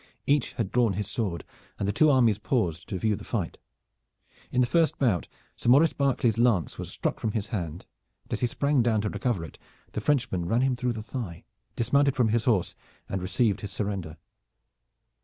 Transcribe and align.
Each 0.25 0.53
had 0.53 0.71
drawn 0.71 0.93
his 0.93 1.07
sword, 1.07 1.43
and 1.77 1.87
the 1.87 1.91
two 1.93 2.09
armies 2.09 2.39
paused 2.39 2.89
to 2.89 2.97
view 2.97 3.15
the 3.15 3.23
fight. 3.23 3.59
In 4.51 4.59
the 4.59 4.65
first 4.65 4.97
bout 4.97 5.27
Sir 5.55 5.69
Maurice 5.69 5.93
Berkeley's 5.93 6.39
lance 6.39 6.79
was 6.79 6.89
struck 6.89 7.19
from 7.19 7.33
his 7.33 7.45
hand, 7.53 7.85
and 8.23 8.33
as 8.33 8.39
he 8.39 8.47
sprang 8.47 8.81
down 8.81 9.01
to 9.01 9.09
recover 9.11 9.43
it 9.45 9.59
the 9.91 10.01
Frenchman 10.01 10.47
ran 10.47 10.61
him 10.61 10.75
through 10.75 10.93
the 10.93 11.03
thigh, 11.03 11.43
dismounted 11.75 12.15
from 12.15 12.29
his 12.29 12.45
horse, 12.45 12.73
and 13.07 13.21
received 13.21 13.61
his 13.61 13.71
surrender. 13.71 14.17